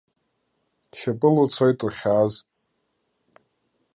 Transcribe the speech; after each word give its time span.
Шьапыла 0.97 1.39
уцоит 1.43 1.79
уахьааз! 1.85 2.33